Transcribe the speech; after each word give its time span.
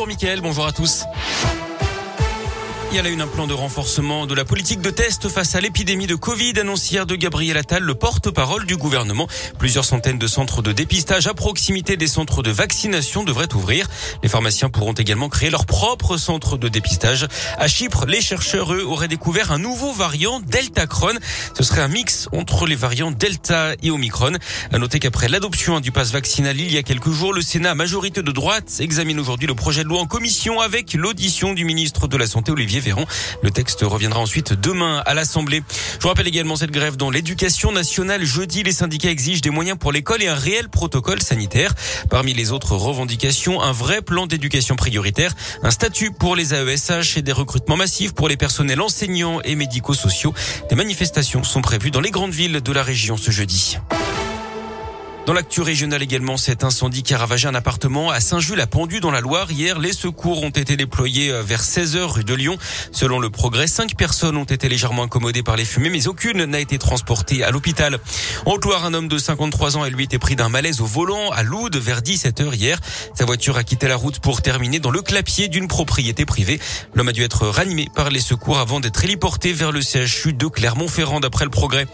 Bonjour 0.00 0.10
Mickaël, 0.10 0.40
bonjour 0.40 0.64
à 0.64 0.70
tous. 0.70 1.02
Il 2.90 2.96
y 2.96 2.98
a 2.98 3.02
là 3.02 3.10
une 3.10 3.20
un 3.20 3.26
plan 3.26 3.46
de 3.46 3.52
renforcement 3.52 4.26
de 4.26 4.34
la 4.34 4.46
politique 4.46 4.80
de 4.80 4.88
test 4.88 5.28
face 5.28 5.54
à 5.54 5.60
l'épidémie 5.60 6.06
de 6.06 6.14
Covid 6.14 6.58
annoncé 6.58 6.94
hier 6.94 7.04
de 7.04 7.16
Gabriel 7.16 7.58
Attal, 7.58 7.82
le 7.82 7.94
porte-parole 7.94 8.64
du 8.64 8.78
gouvernement. 8.78 9.28
Plusieurs 9.58 9.84
centaines 9.84 10.18
de 10.18 10.26
centres 10.26 10.62
de 10.62 10.72
dépistage 10.72 11.26
à 11.26 11.34
proximité 11.34 11.98
des 11.98 12.06
centres 12.06 12.42
de 12.42 12.50
vaccination 12.50 13.24
devraient 13.24 13.52
ouvrir. 13.54 13.86
Les 14.22 14.28
pharmaciens 14.30 14.70
pourront 14.70 14.94
également 14.94 15.28
créer 15.28 15.50
leur 15.50 15.66
propre 15.66 16.16
centre 16.16 16.56
de 16.56 16.68
dépistage. 16.68 17.26
À 17.58 17.68
Chypre, 17.68 18.06
les 18.06 18.22
chercheurs, 18.22 18.72
eux, 18.72 18.84
auraient 18.84 19.08
découvert 19.08 19.52
un 19.52 19.58
nouveau 19.58 19.92
variant 19.92 20.40
Delta 20.40 20.86
Cron. 20.86 21.14
Ce 21.54 21.62
serait 21.62 21.82
un 21.82 21.88
mix 21.88 22.28
entre 22.32 22.66
les 22.66 22.76
variants 22.76 23.10
Delta 23.10 23.74
et 23.82 23.90
Omicron. 23.90 24.32
À 24.72 24.78
noter 24.78 24.98
qu'après 24.98 25.28
l'adoption 25.28 25.80
du 25.80 25.92
pass 25.92 26.10
vaccinal 26.10 26.58
il 26.58 26.72
y 26.72 26.78
a 26.78 26.82
quelques 26.82 27.10
jours, 27.10 27.34
le 27.34 27.42
Sénat, 27.42 27.74
majorité 27.74 28.22
de 28.22 28.32
droite, 28.32 28.76
examine 28.80 29.20
aujourd'hui 29.20 29.46
le 29.46 29.54
projet 29.54 29.84
de 29.84 29.88
loi 29.88 30.00
en 30.00 30.06
commission 30.06 30.60
avec 30.60 30.94
l'audition 30.94 31.52
du 31.52 31.66
ministre 31.66 32.08
de 32.08 32.16
la 32.16 32.26
Santé, 32.26 32.50
Olivier 32.50 32.77
Le 33.42 33.50
texte 33.50 33.80
reviendra 33.82 34.20
ensuite 34.20 34.52
demain 34.52 35.02
à 35.06 35.14
l'Assemblée. 35.14 35.62
Je 35.94 36.02
vous 36.02 36.08
rappelle 36.08 36.28
également 36.28 36.56
cette 36.56 36.70
grève 36.70 36.96
dans 36.96 37.10
l'éducation 37.10 37.72
nationale. 37.72 38.24
Jeudi, 38.24 38.62
les 38.62 38.72
syndicats 38.72 39.10
exigent 39.10 39.40
des 39.40 39.50
moyens 39.50 39.78
pour 39.78 39.92
l'école 39.92 40.22
et 40.22 40.28
un 40.28 40.34
réel 40.34 40.68
protocole 40.68 41.22
sanitaire. 41.22 41.74
Parmi 42.10 42.34
les 42.34 42.52
autres 42.52 42.76
revendications, 42.76 43.60
un 43.60 43.72
vrai 43.72 44.02
plan 44.02 44.26
d'éducation 44.26 44.76
prioritaire, 44.76 45.34
un 45.62 45.70
statut 45.70 46.10
pour 46.12 46.36
les 46.36 46.54
AESH 46.54 47.16
et 47.16 47.22
des 47.22 47.32
recrutements 47.32 47.76
massifs 47.76 48.14
pour 48.14 48.28
les 48.28 48.36
personnels 48.36 48.80
enseignants 48.80 49.40
et 49.42 49.56
médico-sociaux. 49.56 50.34
Des 50.70 50.76
manifestations 50.76 51.44
sont 51.44 51.62
prévues 51.62 51.90
dans 51.90 52.00
les 52.00 52.10
grandes 52.10 52.32
villes 52.32 52.60
de 52.60 52.72
la 52.72 52.82
région 52.82 53.16
ce 53.16 53.30
jeudi. 53.30 53.78
Dans 55.28 55.34
l'actu 55.34 55.60
régionale 55.60 56.02
également, 56.02 56.38
cet 56.38 56.64
incendie 56.64 57.02
qui 57.02 57.12
a 57.12 57.18
ravagé 57.18 57.48
un 57.48 57.54
appartement 57.54 58.08
à 58.08 58.18
Saint-Jules 58.18 58.62
a 58.62 58.66
pendu 58.66 59.00
dans 59.00 59.10
la 59.10 59.20
Loire. 59.20 59.52
Hier, 59.52 59.78
les 59.78 59.92
secours 59.92 60.42
ont 60.42 60.48
été 60.48 60.74
déployés 60.74 61.30
euh, 61.30 61.42
vers 61.42 61.62
16h 61.62 61.98
rue 61.98 62.24
de 62.24 62.32
Lyon. 62.32 62.56
Selon 62.92 63.18
le 63.18 63.28
progrès, 63.28 63.66
cinq 63.66 63.94
personnes 63.94 64.38
ont 64.38 64.44
été 64.44 64.70
légèrement 64.70 65.02
incommodées 65.02 65.42
par 65.42 65.56
les 65.56 65.66
fumées, 65.66 65.90
mais 65.90 66.08
aucune 66.08 66.46
n'a 66.46 66.60
été 66.60 66.78
transportée 66.78 67.44
à 67.44 67.50
l'hôpital. 67.50 67.98
En 68.46 68.56
Loire, 68.56 68.86
un 68.86 68.94
homme 68.94 69.06
de 69.06 69.18
53 69.18 69.76
ans 69.76 69.82
a 69.82 69.90
lui 69.90 70.04
été 70.04 70.18
pris 70.18 70.34
d'un 70.34 70.48
malaise 70.48 70.80
au 70.80 70.86
volant 70.86 71.30
à 71.32 71.42
Loud 71.42 71.76
vers 71.76 72.00
17h 72.00 72.54
hier. 72.54 72.78
Sa 73.12 73.26
voiture 73.26 73.58
a 73.58 73.64
quitté 73.64 73.86
la 73.86 73.96
route 73.96 74.20
pour 74.20 74.40
terminer 74.40 74.80
dans 74.80 74.90
le 74.90 75.02
clapier 75.02 75.48
d'une 75.48 75.68
propriété 75.68 76.24
privée. 76.24 76.58
L'homme 76.94 77.08
a 77.08 77.12
dû 77.12 77.22
être 77.22 77.46
ranimé 77.48 77.88
par 77.94 78.08
les 78.08 78.20
secours 78.20 78.60
avant 78.60 78.80
d'être 78.80 79.04
héliporté 79.04 79.52
vers 79.52 79.72
le 79.72 79.82
CHU 79.82 80.32
de 80.32 80.46
Clermont-Ferrand 80.46 81.20
d'après 81.20 81.44
le 81.44 81.50
progrès. 81.50 81.86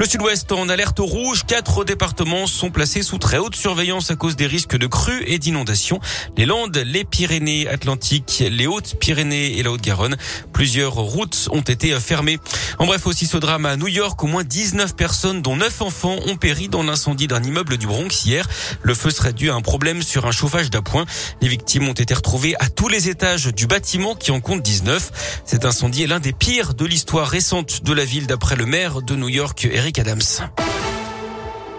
Le 0.00 0.06
sud-ouest 0.06 0.50
en 0.50 0.68
alerte 0.68 0.98
rouge. 0.98 1.44
Quatre 1.46 1.84
départements 1.84 2.48
sont 2.48 2.72
placés 2.80 3.02
sous 3.02 3.18
très 3.18 3.36
haute 3.36 3.56
surveillance 3.56 4.10
à 4.10 4.16
cause 4.16 4.36
des 4.36 4.46
risques 4.46 4.78
de 4.78 4.86
crues 4.86 5.22
et 5.26 5.38
d'inondations. 5.38 6.00
Les 6.38 6.46
Landes, 6.46 6.82
les 6.86 7.04
Pyrénées 7.04 7.68
Atlantiques, 7.68 8.42
les 8.50 8.66
Hautes-Pyrénées 8.66 9.58
et 9.58 9.62
la 9.62 9.70
Haute-Garonne. 9.70 10.16
Plusieurs 10.54 10.94
routes 10.94 11.50
ont 11.52 11.60
été 11.60 11.94
fermées. 12.00 12.38
En 12.78 12.86
bref, 12.86 13.06
aussi 13.06 13.26
ce 13.26 13.36
drame 13.36 13.66
à 13.66 13.76
New 13.76 13.88
York, 13.88 14.24
au 14.24 14.26
moins 14.26 14.44
19 14.44 14.96
personnes, 14.96 15.42
dont 15.42 15.56
9 15.56 15.82
enfants, 15.82 16.16
ont 16.26 16.36
péri 16.36 16.70
dans 16.70 16.82
l'incendie 16.82 17.26
d'un 17.26 17.42
immeuble 17.42 17.76
du 17.76 17.86
Bronx 17.86 18.24
hier. 18.24 18.48
Le 18.80 18.94
feu 18.94 19.10
serait 19.10 19.34
dû 19.34 19.50
à 19.50 19.54
un 19.54 19.60
problème 19.60 20.00
sur 20.00 20.24
un 20.24 20.32
chauffage 20.32 20.70
d'appoint. 20.70 21.04
Les 21.42 21.48
victimes 21.48 21.86
ont 21.86 21.92
été 21.92 22.14
retrouvées 22.14 22.54
à 22.60 22.70
tous 22.70 22.88
les 22.88 23.10
étages 23.10 23.48
du 23.48 23.66
bâtiment 23.66 24.14
qui 24.14 24.30
en 24.30 24.40
compte 24.40 24.62
19. 24.62 25.42
Cet 25.44 25.66
incendie 25.66 26.04
est 26.04 26.06
l'un 26.06 26.18
des 26.18 26.32
pires 26.32 26.72
de 26.72 26.86
l'histoire 26.86 27.28
récente 27.28 27.84
de 27.84 27.92
la 27.92 28.06
ville 28.06 28.26
d'après 28.26 28.56
le 28.56 28.64
maire 28.64 29.02
de 29.02 29.16
New 29.16 29.28
York, 29.28 29.68
Eric 29.70 29.98
Adams. 29.98 30.22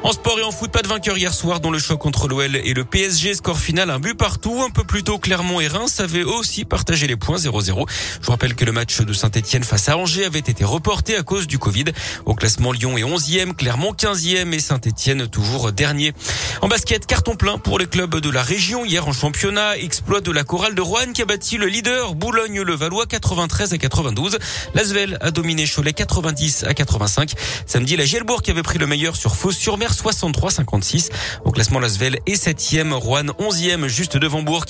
En 0.04 0.14
sport 0.14 0.40
et 0.40 0.44
en 0.44 0.50
foot, 0.50 0.72
pas 0.72 0.82
de 0.82 0.88
vainqueur 0.88 1.16
hier 1.16 1.32
soir 1.32 1.60
dans 1.60 1.70
le 1.70 1.78
choc 1.78 2.00
contre 2.00 2.28
l'OL 2.28 2.56
et 2.56 2.74
le 2.74 2.84
PSG. 2.84 3.36
Score 3.36 3.60
final, 3.60 3.92
un 3.92 4.00
but 4.00 4.18
partout. 4.18 4.64
Un 4.66 4.72
peu 4.72 4.84
plus 4.84 5.04
tôt, 5.04 5.20
Clermont 5.20 5.60
et 5.60 5.68
Reims 5.68 6.00
avaient 6.00 6.24
aussi 6.24 6.66
partagé 6.66 7.06
les 7.06 7.16
points 7.16 7.38
0-0. 7.38 7.88
Je 8.20 8.26
vous 8.26 8.32
rappelle 8.32 8.56
que 8.56 8.66
le 8.66 8.72
match 8.72 9.00
de 9.00 9.14
Saint-Etienne 9.14 9.64
face 9.64 9.90
à 9.90 9.98
Angers 9.98 10.26
avait 10.26 10.40
été 10.40 10.64
reporté 10.64 11.16
à 11.16 11.22
cause 11.22 11.46
du 11.46 11.60
Covid. 11.60 11.86
Au 12.26 12.34
classement, 12.34 12.72
Lyon 12.72 12.98
est 12.98 13.04
11e, 13.04 13.54
Clermont 13.54 13.94
15e 13.94 14.52
et 14.52 14.59
Saint-Etienne 14.59 15.28
toujours 15.28 15.72
dernier. 15.72 16.14
En 16.62 16.68
basket, 16.68 17.06
carton 17.06 17.36
plein 17.36 17.59
pour 17.59 17.78
les 17.78 17.86
clubs 17.86 18.20
de 18.20 18.30
la 18.31 18.42
région. 18.42 18.84
Hier 18.84 19.08
en 19.08 19.14
championnat, 19.14 19.78
exploit 19.78 20.22
de 20.22 20.31
la 20.31 20.44
chorale 20.44 20.74
de 20.74 20.81
Rouen 20.81 21.14
qui 21.14 21.22
a 21.22 21.25
battu 21.25 21.59
le 21.59 21.68
leader 21.68 22.16
Boulogne-le-Valois 22.16 23.06
93 23.06 23.74
à 23.74 23.78
92. 23.78 24.40
Lasvel 24.74 25.20
a 25.22 25.30
dominé 25.30 25.68
Cholet 25.68 25.94
90 25.94 26.64
à 26.64 26.74
85. 26.74 27.34
Samedi, 27.68 27.96
la 27.98 28.06
Gielbourg 28.06 28.42
qui 28.42 28.50
avait 28.50 28.64
pris 28.64 28.80
le 28.80 28.88
meilleur 28.88 29.16
sur 29.16 29.36
Fos-sur-Mer 29.36 29.91
63-56. 29.94 31.09
Au 31.46 31.52
classement, 31.52 31.79
Lasvel 31.79 32.19
est 32.25 32.44
7e, 32.44 32.94
Rouen 32.94 33.25
11e, 33.40 33.88
juste 33.88 34.18
devant 34.18 34.41
Bourg. 34.41 34.66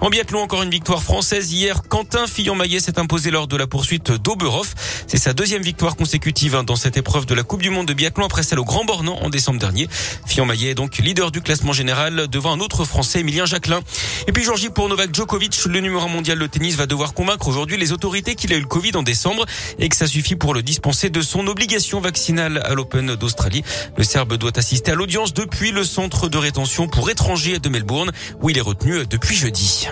En 0.00 0.10
biathlon, 0.10 0.40
encore 0.40 0.62
une 0.62 0.70
victoire 0.70 1.02
française. 1.02 1.52
Hier, 1.52 1.82
Quentin 1.88 2.26
Fillon-Maillet 2.26 2.80
s'est 2.80 2.98
imposé 2.98 3.30
lors 3.30 3.46
de 3.46 3.56
la 3.56 3.66
poursuite 3.66 4.12
d'Oberhof. 4.12 4.74
C'est 5.06 5.18
sa 5.18 5.32
deuxième 5.32 5.62
victoire 5.62 5.96
consécutive 5.96 6.54
hein, 6.54 6.64
dans 6.64 6.76
cette 6.76 6.96
épreuve 6.96 7.26
de 7.26 7.34
la 7.34 7.42
Coupe 7.42 7.62
du 7.62 7.70
Monde 7.70 7.86
de 7.86 7.94
biathlon 7.94 8.24
après 8.24 8.42
celle 8.42 8.58
au 8.58 8.64
Grand 8.64 8.84
Bornand 8.84 9.18
en 9.22 9.30
décembre 9.30 9.58
dernier. 9.58 9.88
Fillon-Maillet 10.26 10.70
est 10.70 10.74
donc 10.74 10.98
leader 10.98 11.30
du 11.30 11.40
classement 11.40 11.72
général 11.72 12.28
devant 12.28 12.52
un 12.52 12.60
autre 12.60 12.84
Français, 12.84 13.20
Emilien 13.20 13.46
Jacquelin. 13.46 13.80
Et 14.26 14.32
puis, 14.32 14.44
Georgie, 14.44 14.68
pour 14.68 14.88
Novak 14.88 15.14
Djokovic, 15.14 15.64
le 15.66 15.80
numéro 15.80 16.08
mondial 16.08 16.38
de 16.38 16.46
tennis 16.46 16.76
va 16.76 16.86
devoir 16.86 17.14
convaincre 17.14 17.48
aujourd'hui 17.48 17.76
les 17.76 17.92
autorités 17.92 18.34
qu'il 18.34 18.52
a 18.52 18.56
eu 18.56 18.60
le 18.60 18.66
Covid 18.66 18.92
en 18.96 19.02
décembre 19.02 19.46
et 19.78 19.88
que 19.88 19.96
ça 19.96 20.06
suffit 20.06 20.36
pour 20.36 20.54
le 20.54 20.62
dispenser 20.62 21.10
de 21.10 21.20
son 21.20 21.46
obligation 21.46 22.00
vaccinale 22.00 22.62
à 22.64 22.74
l'Open 22.74 23.14
d'Australie. 23.16 23.62
Le 23.96 24.04
Serbe 24.04 24.34
doit 24.34 24.52
assister 24.66 24.90
à 24.90 24.94
l'audience 24.96 25.32
depuis 25.32 25.70
le 25.70 25.84
centre 25.84 26.28
de 26.28 26.38
rétention 26.38 26.88
pour 26.88 27.08
étrangers 27.08 27.60
de 27.60 27.68
Melbourne 27.68 28.10
où 28.42 28.50
il 28.50 28.58
est 28.58 28.62
retenu 28.62 29.06
depuis 29.06 29.36
jeudi. 29.36 29.86